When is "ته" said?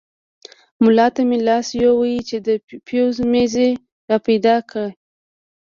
1.15-1.21